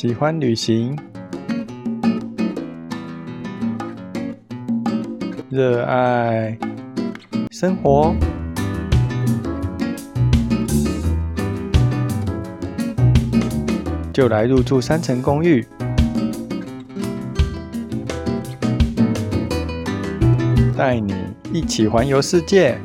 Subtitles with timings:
[0.00, 0.98] 喜欢旅行，
[5.50, 6.56] 热爱。
[7.50, 8.14] 生活，
[14.10, 15.66] 就来入住三层公寓，
[20.78, 21.14] 带你
[21.52, 22.78] 一起环游世界。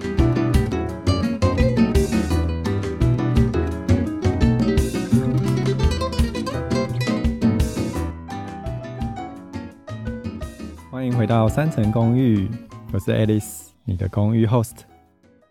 [10.96, 12.50] 欢迎回到三层公寓，
[12.94, 14.78] 我是 Alice，你的公寓 host。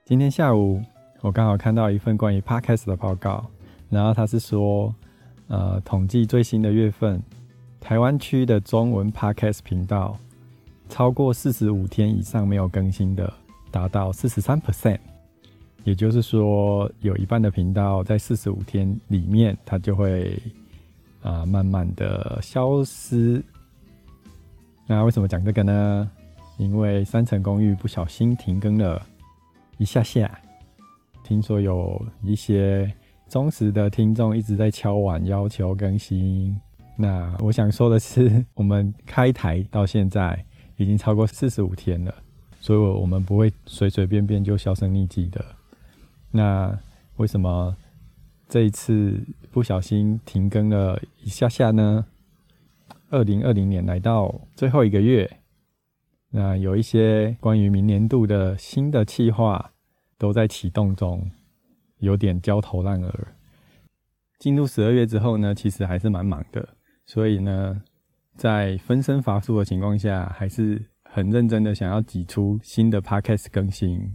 [0.03, 0.81] 今天下午
[1.21, 3.45] 我刚好看到一份关于 podcast 的报告，
[3.91, 4.95] 然后他是说，
[5.49, 7.23] 呃，统计最新的月份，
[7.79, 10.17] 台湾区的中文 podcast 频道
[10.89, 13.31] 超过四十五天以上没有更新的，
[13.71, 14.99] 达到四十三 percent，
[15.85, 20.43] 也就是说，有一半的频道在四十五天里面，它就会
[21.21, 23.45] 啊、慢慢的消失。
[24.87, 26.11] 那为什么讲这个呢？
[26.57, 29.01] 因为三层公寓不小心停更了
[29.79, 30.41] 一下下，
[31.25, 32.93] 听说有一些
[33.29, 36.57] 忠实的听众一直在敲碗要求更新。
[36.97, 40.45] 那我想说的是，我们开台到现在
[40.77, 42.15] 已经超过四十五天了，
[42.61, 45.45] 所以我们不会随随便便就销声匿迹的。
[46.31, 46.79] 那
[47.17, 47.75] 为什么
[48.49, 49.19] 这一次
[49.51, 52.05] 不小心停更了一下下呢？
[53.15, 55.39] 二零二零年来到最后一个月，
[56.31, 59.73] 那有一些关于明年度的新的计划
[60.19, 61.31] 都在启动中，
[61.99, 63.29] 有点焦头烂额。
[64.41, 66.77] 进入十二月之后呢，其实还是蛮忙的，
[67.07, 67.81] 所以呢，
[68.35, 74.13] 在分身乏术的情况下，还是很认真的想要挤出新的 podcast 更新。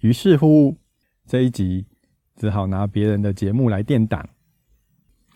[0.00, 0.76] 于是乎，
[1.26, 1.86] 这一集
[2.36, 4.28] 只好拿别人的节目来垫档。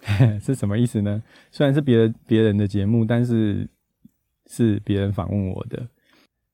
[0.41, 1.23] 是什么意思呢？
[1.51, 3.69] 虽然是别人别人的节目，但是
[4.47, 5.87] 是别人访问我的。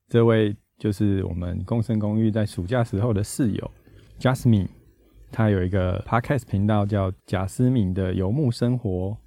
[0.09, 3.71] 这位就是我们共生公寓在暑假时候的室友
[4.19, 4.67] Jasmine，
[5.31, 9.17] 他有一个 podcast 频道叫贾思敏的游牧生活。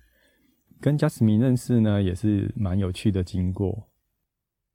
[0.81, 3.88] 跟 Jasmine 认识呢，也是蛮有趣的经过。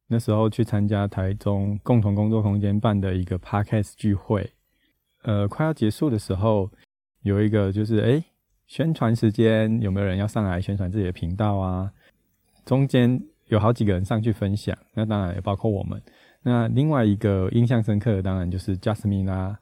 [0.07, 4.53] 那时候去参加台中共同工作空间办的一个 podcast 聚会，
[5.23, 6.71] 呃，快要结束的时候，
[7.21, 8.07] 有一个就是哎。
[8.07, 8.25] 诶
[8.67, 11.91] 宣传时间有没有人要上来宣传自己的频道啊？
[12.65, 16.01] 中间有好几个人上去分享，那当然也包括我们。
[16.41, 19.59] 那另外一个印象深刻的当然就是 Jasmine 啦，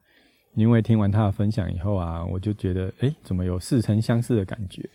[0.55, 4.89] 因为听完他的分享以后啊，我就觉得诶，怎么有似曾相识的感觉？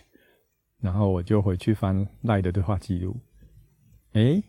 [0.81, 3.17] 然后我就回去翻赖的对话记录，
[4.13, 4.43] 诶，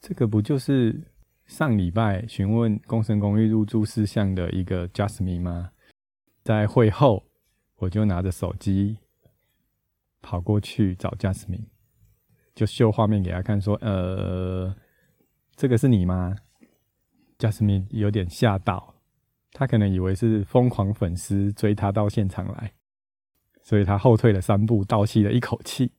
[0.00, 1.00] 这个不就是
[1.46, 5.70] 上礼拜询问共生公寓入住事项的一个 Jasmine 吗？
[6.44, 7.24] 在会后。
[7.80, 8.98] 我就拿着手机
[10.20, 11.64] 跑过去找 Jasmine，
[12.54, 14.76] 就秀画面给他看，说：“呃，
[15.56, 16.36] 这个是你吗
[17.38, 18.96] ？”Jasmine 有点吓到，
[19.52, 22.74] 他可能以为是疯狂粉丝追他到现场来，
[23.62, 25.92] 所以他后退了三步，倒吸了一口气，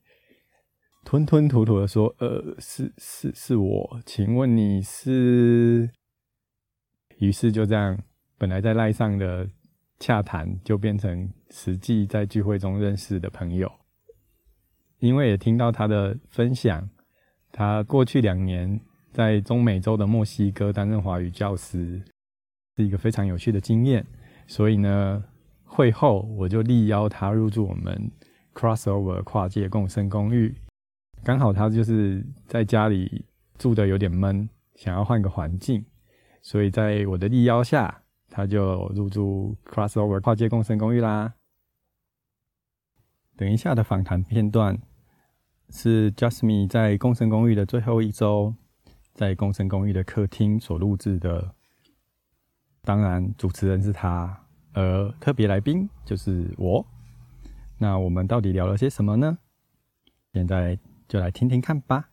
[1.04, 5.90] 吞吞吐吐的说：“呃，是是是我，请问你是？”
[7.18, 7.98] 于是就这样，
[8.38, 9.50] 本来在赖上的。
[10.04, 13.70] 洽谈就变成实际在聚会中认识的朋友，
[15.00, 16.88] 因为也听到他的分享，
[17.52, 18.80] 他过去两年
[19.12, 22.02] 在中美洲的墨西哥担任华语教师，
[22.74, 24.04] 是一个非常有趣的经验。
[24.46, 25.22] 所以呢，
[25.64, 28.10] 会后我就力邀他入住我们
[28.54, 30.56] Crossover 跨界共生公寓。
[31.22, 33.26] 刚好他就是在家里
[33.58, 35.84] 住的有点闷，想要换个环境，
[36.40, 37.98] 所以在我的力邀下。
[38.34, 41.34] 他就入住 Crossover 跨界共生公寓啦。
[43.42, 44.78] 等一下的访谈片段
[45.68, 48.54] 是 Justme 在共生公寓的最后一周，
[49.14, 51.52] 在共生公寓的客厅所录制的。
[52.82, 56.86] 当然，主持人是他，而特别来宾就是我。
[57.78, 59.36] 那我们到底聊了些什么呢？
[60.32, 60.78] 现在
[61.08, 62.10] 就来听听看吧。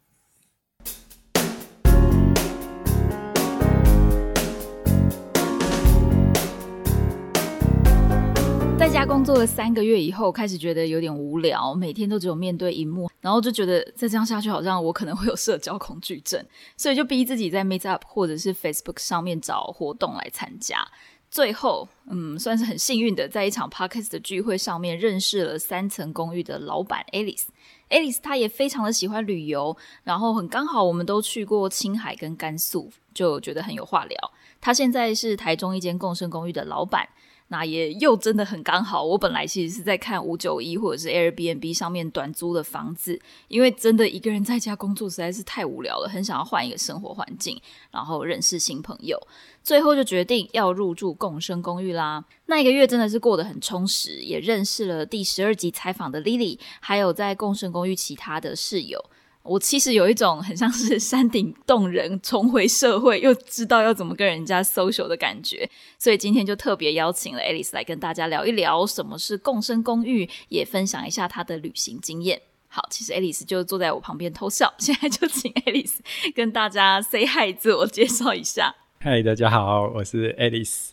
[9.10, 16.46] 工作了三个月以后，开始觉得有点无聊，每天都只有面对荧幕，然后就觉得再这样下去，好像我可能会有社交恐惧症，
[16.78, 20.88] 所以就逼自己在 Meet Up 或者是 Facebook 上面找活动来参加。
[21.32, 27.46] 最后，嗯，算是很幸运的，在一场 Podcast 的聚会上面认识了三层公寓的老板 Alice。
[27.90, 34.32] Alice 她也非常的喜欢旅游，然后很刚好我们都去过青海跟甘肃，就觉得很有话聊。
[34.62, 37.10] 她现在是台中一间共生公寓的老板。
[37.52, 47.60] 那也又真的很刚好，我本来其实是在看五九一或者是 Airbnb 上面短租的房子，因为真的一个人在家工作实在是太无聊了，很想要换一个生活环境，
[47.92, 49.20] 然后认识新朋友，
[49.64, 52.24] 最后就决定要入住共生公寓啦。
[52.46, 59.04] 那一个月真的是过得很充实，也认识了第十二集采访的 Lily，还有在共生公寓其他的室友。
[59.50, 65.68] 我其实有一种很像是山顶洞人重回社会，又知道要怎么跟人家 social 的感觉，
[65.98, 72.40] 所以今天就特别邀请了 Alice 来跟大家聊一聊什么是共生公寓，也分享一下她的旅行经验。
[72.68, 75.96] 好，其实 Alice 就坐在我旁边偷笑，现在就请 Alice
[76.36, 78.76] 跟大家 say hi，自我介绍一下。
[79.00, 80.90] 嗨，大家好，我是 Alice，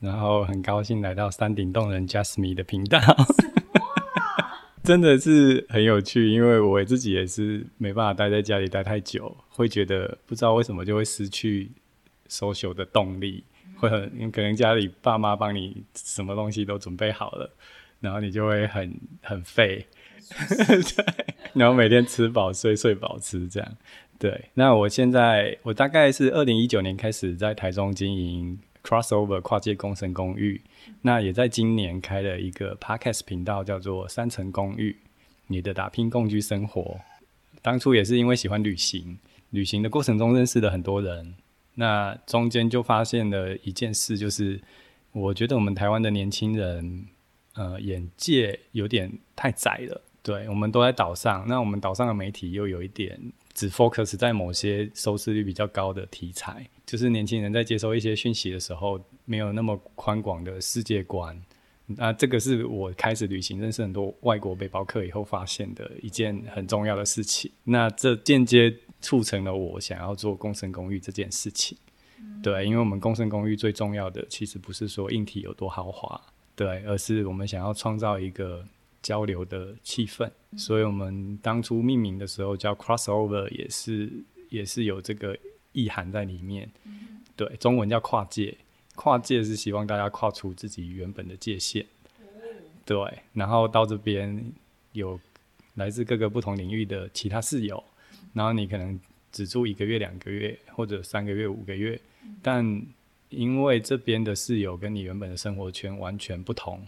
[0.00, 2.98] 然后很高兴来到山顶洞人 Justme 的频道。
[4.82, 11.70] 真的是很有趣，因为我自己也是没办法待在家里待太久，会觉得不知道为什么就会失去
[12.28, 13.44] social 的动力，
[13.76, 17.50] 会很可能家里爸妈帮你什么东西都准备好了，
[18.00, 18.92] 然后你就会很
[19.22, 19.86] 很废，
[20.58, 21.04] 对，
[21.52, 23.76] 然后每天吃饱睡，睡饱吃这样，
[24.18, 24.46] 对。
[24.54, 30.60] 那我现在我大概是二零一九年开始在台中经营 crossover 跨界共生公寓。
[31.02, 34.96] 那也在今年开了一个 podcast 频道，叫做三层公寓，
[35.46, 37.00] 你的打拼共居生活。
[37.62, 39.18] 当初也是因为喜欢旅行，
[39.50, 41.34] 旅行的过程中认识了很多人。
[41.74, 44.60] 那中间就发现了一件事，就是
[45.12, 47.06] 我觉得我们台湾的年轻人，
[47.54, 50.00] 呃，眼界有点太窄了。
[50.22, 53.18] 对，我们都在岛上，那我们岛上的媒体又有一点
[53.54, 59.00] 只 focus 在某些收视率比较高的题材，就是年轻人在接收一些讯息的时候。
[59.26, 61.40] 没有那么宽广的世界观，
[61.86, 67.48] 那这个是我开始旅行、认识很多外国背包客以后发现的一件很重要的事情。
[67.62, 71.78] 那这间接促成了我想要做共生公寓这件事情。
[72.42, 76.20] 对，因为我们共生公寓最重要的其实不是说硬体有多豪华，
[76.56, 78.66] 对，而是我们想要创造一个
[79.00, 80.28] 交流的气氛。
[80.56, 84.10] 所以我们当初命名的时候叫 crossover，也是
[84.48, 85.38] 也是有这个
[85.72, 86.70] 意涵在里面。
[87.36, 88.56] 对，中文叫跨界。
[88.96, 91.86] 跨界是希望大家跨出自己原本的界限，
[92.84, 92.98] 对，
[93.32, 94.52] 然后到这边
[94.92, 95.18] 有
[95.76, 97.82] 来自各个不同领域的其他室友，
[98.34, 99.00] 然后你可能
[99.32, 101.98] 只住一个月、两个月或者三个月、五个月，
[102.42, 102.84] 但
[103.30, 106.86] 因为这边的室友跟你原本的生活圈完全不同，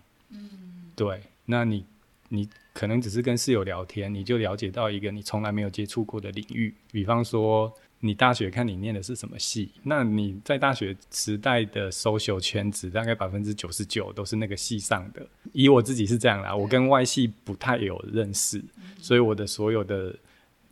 [0.95, 1.87] 对，那你
[2.29, 7.73] 你可能只是跟室友聊天，你就了解到一个你从来没有接触过的领域，比方说。
[8.05, 9.71] 你大学看你念的是什么系？
[9.85, 15.25] 那你在大学时代的 social 圈子大概百分之九十九都是那个系上的。
[15.53, 18.61] 以我自己是这样啦，我跟外系不太有认识，
[18.99, 20.13] 所以我的所有的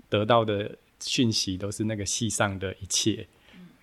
[0.09, 3.25] 得到的讯息都是那个系上的一切，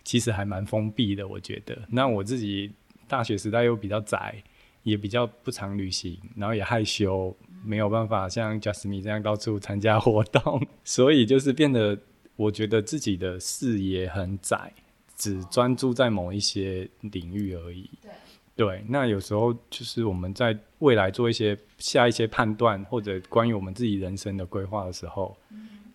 [0.03, 1.25] 其实还蛮封闭的。
[1.25, 2.69] 我觉得，那我自己
[3.07, 4.43] 大学时代又比较宅，
[4.83, 7.33] 也比较不常旅行，然后也害羞，
[7.63, 11.97] 没有办法像 Justme 这样到处参加活动， 所以就是变得。
[12.37, 14.71] 我觉得自己的视野很窄，
[15.15, 17.89] 只专注在某一些领域而已。
[17.99, 18.11] 对，
[18.55, 18.85] 对。
[18.87, 25.35] 那有时候就是我们在未来做一些下一些判断，或者关于我们自己人生的规划的时候，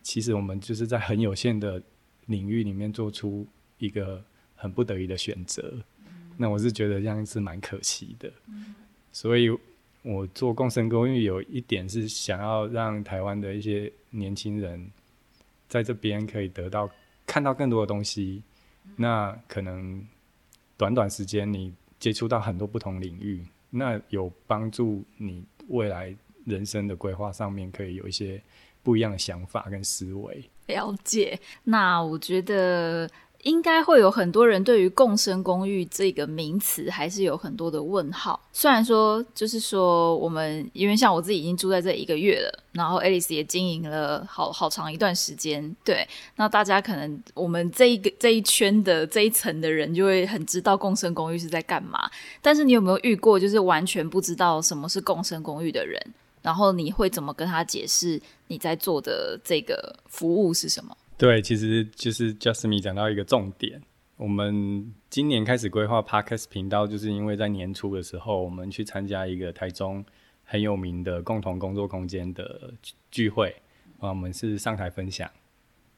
[0.03, 1.81] 其实我们就是在很有限的
[2.27, 3.47] 领域里面做出
[3.79, 4.21] 一个
[4.57, 5.73] 很不得已的选择。
[6.37, 8.29] 那我是觉得这样是蛮可惜的。
[9.13, 9.49] 所以
[10.03, 14.91] 我做共生公寓有一点是想要让台湾的一些年轻人。
[15.73, 16.91] 在这边可以得到
[17.27, 18.43] 看到更多的东西，
[18.95, 20.07] 那可能
[20.77, 26.15] 短短时间你接触到很多不同领域，那有帮助你未来
[26.45, 28.39] 人生的规划上面可以有一些
[28.83, 30.45] 不一样的想法跟思维。
[30.67, 33.09] 了解，那我觉得。
[33.43, 38.41] 应该会有很多人对于共生公寓这个名词还是有很多的问号。
[38.53, 45.75] 虽然说，就是说我们因为像我自己已经住在这一个月了，然后 Alice 也经营了好好长一段时间。
[45.85, 46.07] 对，
[46.37, 52.09] 那大家可能我们这一个这一圈的这一层的人就会很知道共生公寓是在干嘛。
[52.41, 56.01] 但是你有没有遇过就是完全不知道什么是共生公寓的人？
[56.43, 60.97] 然后你会怎么跟他解释你在做的这个服务是什么？
[61.17, 63.81] 对，其实就是 Justme 讲到一个重点。
[64.17, 70.05] 我们今年开始规划 Podcast 频道，就是因为在年初的时候，我们去参加一个台中
[70.43, 72.75] 很有名的共同工作空间的
[73.11, 73.55] 聚会
[74.01, 74.09] 啊。
[74.09, 75.31] 我们是上台分享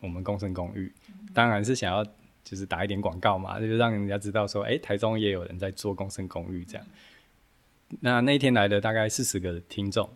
[0.01, 0.93] 我们共生公寓，
[1.33, 2.05] 当然是想要
[2.43, 6.87] 就是打一点广告嘛，就是让人家知道说，哎，台中也有人在做共生公寓这样。
[8.01, 10.09] 那那天来的大概四十个听众，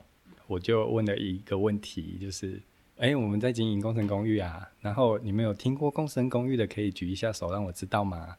[0.46, 2.60] 我就问了一个问题，就是。
[2.98, 8.36] 哎，我们在经营共生公寓啊，然后你们有听过共生公寓的，可以举一下手让我知道吗？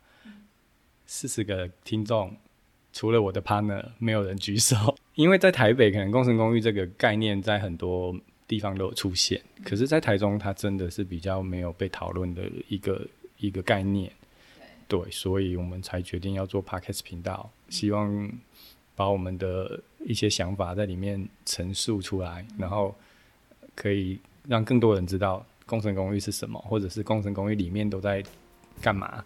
[1.06, 2.36] 四十个听众，
[2.92, 4.98] 除了我的 partner，没有人举手。
[5.16, 8.14] 因为在台北，可能共生公寓这个概念在很多
[8.48, 14.12] 地方都有出现，可是，在台中，它真的是比较没有被讨论的一个一个概念。
[14.90, 18.30] 对，所以我们才决定要做 podcast 频道，希望
[18.96, 22.94] 把我们的一些想法在里面陈述出来，然后
[23.76, 28.24] 可以让更多人知道共生公寓是什么，或者是共生公寓里面都在
[28.82, 29.24] 干嘛。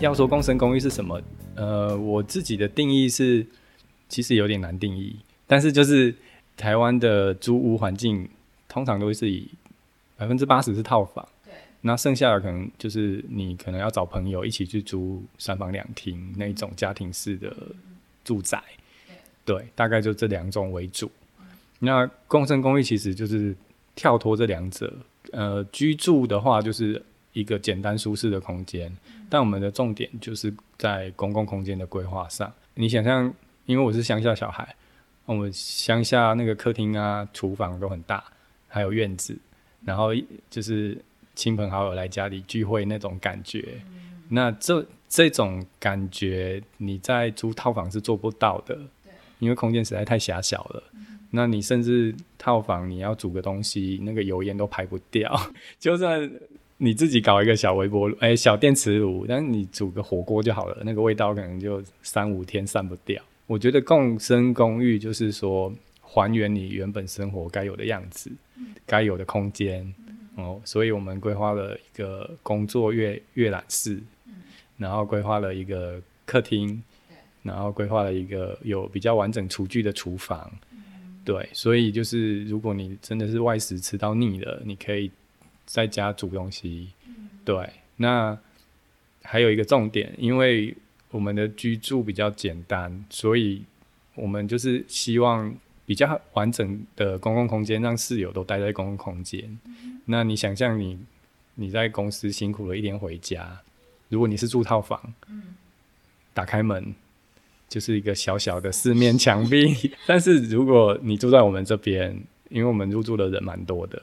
[0.00, 1.20] 要说共生公寓是什么？
[1.54, 3.46] 呃，我自己的定义是，
[4.08, 5.14] 其实有点难定义。
[5.46, 6.14] 但是就是
[6.56, 8.26] 台湾的租屋环境，
[8.72, 9.46] 通常都是以
[10.16, 11.52] 百分之八十是套房，对，
[11.82, 17.54] 那剩下的可能就是你可能要找朋友一起去租三房两厅那种家庭式的
[18.24, 18.62] 住宅，
[19.44, 21.10] 对，大概就这两种为主。
[21.80, 23.54] 那共生公寓其实就是
[23.94, 24.90] 跳脱这两者，
[25.32, 27.02] 呃，居住的话就是
[27.34, 28.90] 一个简单舒适的空间。
[29.28, 32.50] 但我们的重点就是在公共空间的规划上。
[32.74, 33.32] 你想象，
[33.66, 34.74] 因为我是乡下小孩，
[35.24, 38.22] 我们乡下那个客厅啊、厨房都很大，
[38.72, 39.36] 还有院子，
[39.84, 40.08] 然后
[40.50, 40.98] 就是
[41.34, 43.62] 亲朋好友来家里聚会那种感觉。
[44.28, 48.76] 那这这种感觉，你在租套房是做不到的，
[49.38, 50.82] 因为空间实在太狭小了。
[51.30, 55.32] 那你甚至套房你要煮个东西，那个油烟都排不掉，
[55.78, 56.30] 就算。
[56.78, 63.22] 你自己搞一个小微波炉，哎，小电磁炉，但是你煮个火锅就好了，那个味道可能就三五天散不掉。
[63.46, 65.72] 我觉得共生公寓就是说
[66.12, 68.30] 还原你原本生活该有的样子，
[68.84, 69.94] 该有的空间
[70.36, 73.98] 哦，所以我们规划了一个工作阅阅览室，
[74.76, 76.82] 然后规划了一个客厅，
[77.42, 80.52] 然后规划了一个有比较完整厨具的厨房，
[81.24, 85.10] 对，所以就是如果你真的是外食吃到腻了，你可以。
[85.64, 86.88] 在家煮东西，
[87.44, 87.70] 对。
[87.96, 88.36] 那
[89.22, 90.76] 还有一个重点，因为
[91.10, 93.62] 我们的居住比较简单，所以
[94.16, 95.54] 我们就是希望
[95.84, 99.58] 比较完整的公共空间，让室友都待在公共空间。
[100.06, 100.98] 那你想象你
[101.54, 103.60] 你在公司辛苦了一天回家，
[104.08, 105.14] 如果你是住套房，
[106.32, 106.94] 打开门
[107.68, 109.92] 就是一个小小的四面墙壁。
[110.06, 114.02] 但是如果你住在我们这边，因为我们入住的人蛮多的。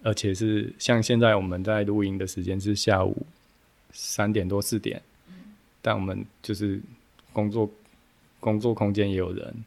[0.00, 3.26] 而且是像现在我们在录音的时间是下午
[3.92, 5.02] 三点多四点，
[5.82, 6.80] 但我们就是
[7.32, 7.68] 工作
[8.38, 9.64] 工作空间也有人，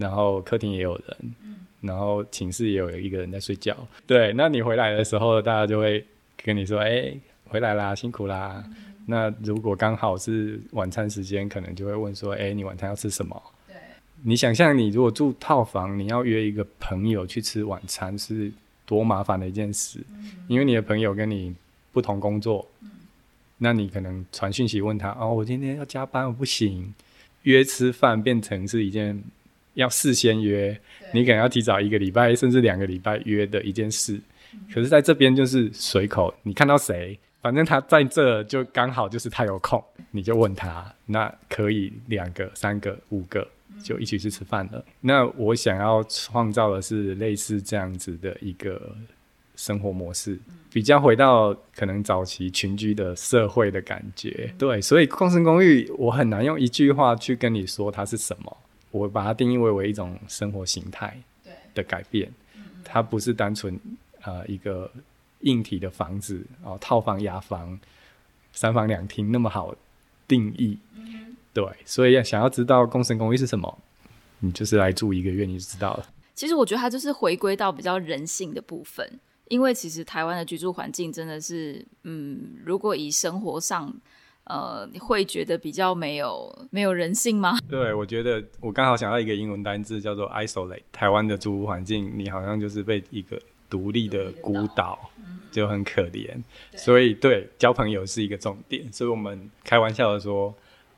[0.00, 1.34] 然后客厅也有人，
[1.82, 3.76] 然后寝室也有一个人在睡觉。
[4.06, 6.04] 对，那你回来的时候，大家就会
[6.42, 7.14] 跟你说：“哎，
[7.44, 8.64] 回来啦，辛苦啦。”
[9.06, 13.76] 那如果刚好是晚餐时间，可能就会问说：“哎，你晚餐要吃什么？”对，
[14.22, 18.50] 你想象你如果住套房，你要约一个朋友去吃晚餐是。
[18.86, 20.00] 多麻烦的一件事，
[20.48, 21.54] 因为你的朋友跟你
[21.92, 22.66] 不同工作，
[23.58, 26.92] 那你可能传讯息问他哦，我今天要加班，我不行。
[27.44, 29.22] 约吃饭变成是一件
[29.74, 30.78] 要事先约，
[31.12, 34.20] 你可能要提早一个礼拜甚至两个礼拜约的一件事。
[34.72, 43.46] 可是在这边就是随口，你看到谁，反正他在这就刚好就是他有空，你就问他，那可以两个、三个、五个。
[43.82, 44.84] 就一起去吃饭了。
[45.00, 48.94] 那我想要创造的是类似这样子的一个
[49.56, 50.38] 生活模式，
[50.70, 54.52] 比较回到可能早期群居的社会的感觉。
[54.58, 58.54] 对，所以共生公寓，我很难用一句话去跟你说它是什么。
[58.90, 61.16] 我把它定义为为一种生活形态
[61.74, 62.32] 的改变，
[62.84, 63.78] 它不是单纯
[64.22, 64.90] 呃一个
[65.40, 67.78] 硬体的房子哦，套房、雅房、
[68.52, 69.74] 三房两厅那么好
[70.26, 70.78] 定义。
[71.52, 73.78] 对，所以要想要知道共生公寓是什么，
[74.38, 76.06] 你就是来住一个月你就知道了。
[76.34, 79.18] 其实我觉得它就是回归到比较人性的部分，
[79.48, 83.92] 因为其实台湾的居住环境真的是，嗯，如果以生活上，
[84.50, 87.56] 呃，你会觉得比较没有没有人性吗？
[87.70, 94.98] 对，我觉得我刚好想到一个英文单字叫做 isolate，台湾的租屋环境，你好像就是被一个独立的孤岛，
[95.52, 96.30] 就很可怜。
[96.74, 100.52] 所以对，交朋友是一个重点，所以我们开玩笑的说。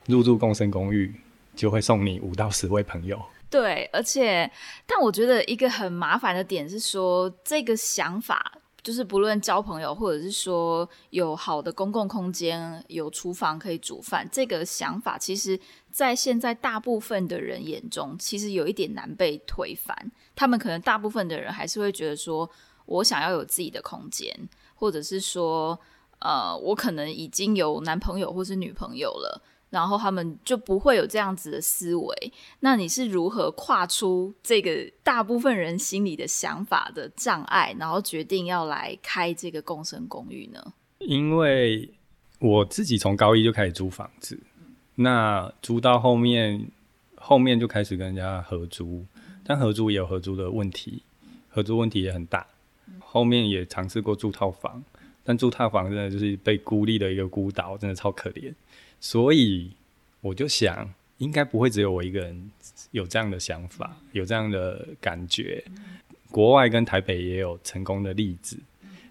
[0.06, 1.14] 入住共生公寓，
[1.54, 3.23] 就会送你五到十位朋友。
[3.49, 4.50] 对，而且，
[4.85, 15.58] 但我觉得一个很麻烦的点是说，这个想法就是不论交朋友，或者是说有好的公共空间、有厨房可以煮饭，这个想法，其实
[15.90, 19.96] 在现在大部分的人眼中，其实有一点难被推翻。
[20.34, 22.50] 他们可能大部分的人还是会觉得说，
[22.86, 24.34] 我想要有自己的空间，
[24.74, 25.78] 或者是说，
[26.18, 29.40] 呃，我可能已经有男朋友或是女朋友了。
[29.72, 32.32] 然后他们就不会有这样子的思维。
[32.60, 40.62] 那你是如何跨出这个大部分人心里的想法的障碍，然后决定要来开这个共生公寓呢？
[40.98, 41.90] 因为
[42.38, 44.38] 我自己从高一就开始租房子，
[44.96, 46.68] 那租到后面，
[47.14, 49.06] 后面就开始跟人家合租，
[49.42, 51.02] 但合租也有合租的问题，
[51.48, 52.46] 合租问题也很大。
[53.00, 54.82] 后面也尝试过住套房，
[55.24, 58.52] 但住套房真的就是被孤立的一个孤岛，真的超可怜。
[59.02, 59.73] 所以
[60.21, 62.50] 我就想，应该不会只有我一个人
[62.92, 65.62] 有这样的想法，有这样的感觉。
[66.30, 68.56] 国外跟台北也有成功的例子，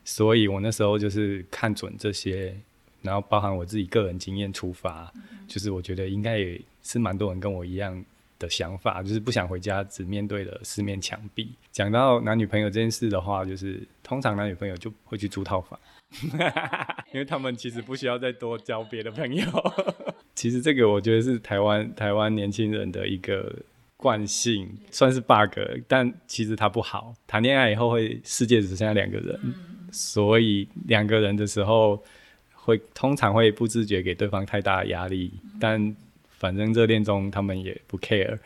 [0.05, 2.55] 所以我那时候就是看准这些，
[3.01, 5.11] 然后包含我自己个人经验出发，
[5.45, 8.03] 就是我觉得应该也是蛮多人跟我一样。
[8.41, 11.53] 的想法就是不想回家，只面对了四面墙壁。
[11.71, 15.79] 讲到男女朋友这件事的话，就是通常男女朋友就会去租套房，
[17.13, 19.45] 因为他们其实不需要再多交别的朋友。
[20.33, 23.55] 其实这个我觉得是台湾台湾年轻人的一个
[23.95, 27.13] 惯性，算是 bug，但其实它不好。
[27.27, 29.39] 谈恋爱以后会世界只剩下两个人，
[29.91, 32.03] 所以两个人的时候
[32.55, 35.95] 会通常会不自觉给对方太大的压力，但。
[36.41, 38.39] 反正热恋中他们也不 care，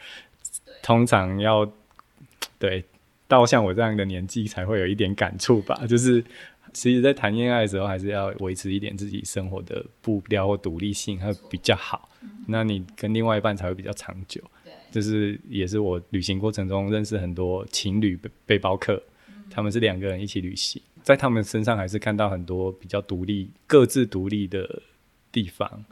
[0.84, 1.72] 通常要
[2.60, 2.84] 对
[3.26, 5.82] 到像我这样的年纪才会有一点感触吧。
[5.88, 6.22] 就是
[6.74, 12.10] 其实，在谈恋爱的时候，还是要维持一点自己生活的步调或独立性，会比较好。
[12.48, 14.42] 那你跟另外一半才会比较长久。
[14.92, 19.02] 就是也是我旅行过程中认识很多情侣背包客，
[19.50, 24.82] 他们是两个人一起旅行，在他们身上还是看到很多比较独立、各自独立的
[25.32, 25.84] 地方。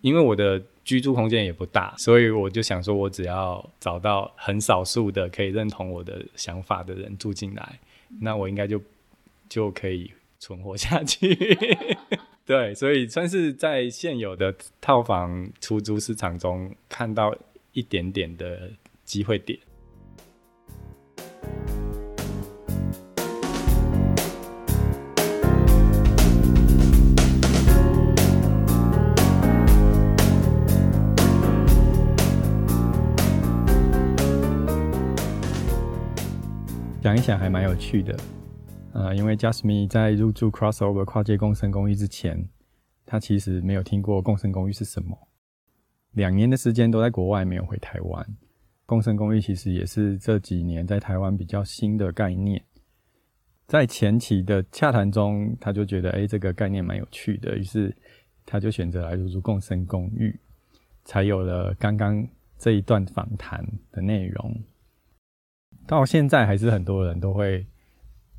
[0.00, 7.78] 因为我的居住空间也不大，所以我就想说，我只要找到很少数的可以认同我的想法的人住进来，
[8.22, 8.80] 那我应该就
[9.50, 11.36] 就可以存活下去。
[12.46, 17.36] 对，所以算是在现有的套房出租市场中看到
[17.74, 18.70] 一点点的
[19.04, 19.58] 机会点。
[37.18, 38.16] 一想还蛮有趣的，
[38.92, 42.48] 呃，因为 Jasmine 在入住 Crossover 跨界共生公寓之前，
[43.04, 45.18] 他其实没有听过共生公寓是什么。
[46.12, 48.24] 两年的时间都在国外，没有回台湾。
[48.86, 52.64] 共生公寓其实也是这几年在台湾比较新的概念。
[53.66, 57.92] 在前期的洽谈中，他就觉得，哎，这个概念蛮有趣的，于是
[58.46, 60.38] 他就选择来入住共生公寓，
[61.04, 62.24] 才有了刚刚
[62.56, 64.54] 这一段访谈的内容。
[65.88, 67.66] 到现在还是很多人都会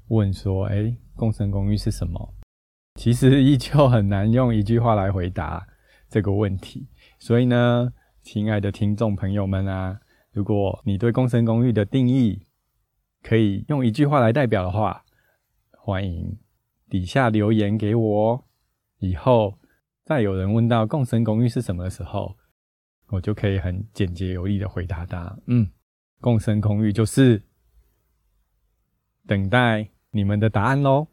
[0.09, 2.35] 问说：“哎，共生公寓是什么？”
[2.93, 5.65] 其实依旧很难用一句话来回答
[6.07, 6.87] 这个问题。
[7.17, 9.99] 所以呢，亲爱的听众朋友们啊，
[10.31, 12.45] 如果你对共生公寓的定义
[13.23, 15.03] 可以用一句话来代表的话，
[15.71, 16.37] 欢迎
[16.87, 18.45] 底下留言给我。
[18.99, 19.57] 以后
[20.05, 22.37] 再有人问到共生公寓是什么的时候，
[23.07, 25.67] 我就可以很简洁有力的回答他：“嗯。”
[26.21, 27.43] 共生公寓就是
[29.25, 31.07] 等待你们的答案喽。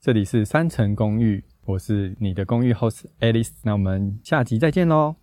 [0.00, 5.16] 这里是三层公寓，我是你的公寓 host Alice，那我们下集再见喽。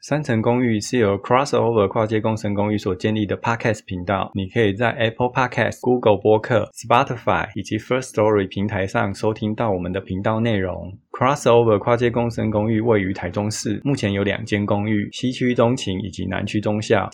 [0.00, 4.30] 三层公寓是由 Crossover 跨界共生公寓所建立的 Podcast 频道。
[4.34, 10.98] 你可以在 Apple Podcast、Google 播客、Spotify 以及 First Story 平台上收听到我们的频道内容。
[11.16, 17.08] Crossover 跨界共生公寓位于台中市，目前有两间公寓，西区中情以及南区中校。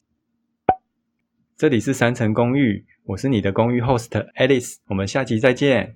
[1.59, 4.09] 这里是三层公寓，我是你的公寓 host
[4.39, 5.95] Alice，我们下期再见。